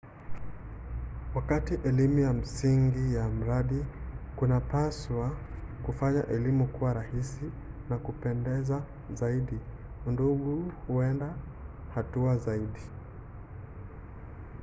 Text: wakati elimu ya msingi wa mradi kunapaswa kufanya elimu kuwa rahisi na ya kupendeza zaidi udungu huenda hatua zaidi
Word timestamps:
wakati 1.35 1.73
elimu 1.73 2.19
ya 2.19 2.33
msingi 2.33 3.15
wa 3.15 3.29
mradi 3.29 3.85
kunapaswa 4.35 5.31
kufanya 5.85 6.27
elimu 6.27 6.67
kuwa 6.67 6.93
rahisi 6.93 7.45
na 7.89 7.95
ya 7.95 8.01
kupendeza 8.01 8.83
zaidi 9.13 9.59
udungu 10.07 10.71
huenda 10.87 11.35
hatua 11.95 12.37
zaidi 12.37 12.81